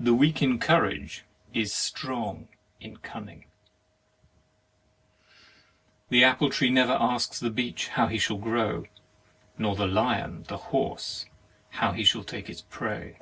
[0.00, 2.48] The weak in courage is strong
[2.80, 3.44] in cunning.
[6.08, 8.86] The apple tree never asks the beech how he shall grow,
[9.58, 11.26] nor the lion the horse
[11.72, 13.18] how he shall take his prey.